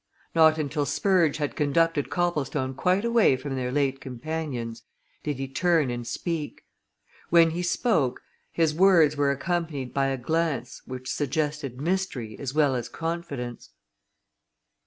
[0.33, 4.81] Not until Spurge had conducted Copplestone quite away from their late companions
[5.21, 6.63] did he turn and speak;
[7.29, 8.19] when he spoke
[8.51, 13.69] his words were accompanied by a glance which suggested mystery as well as confidence.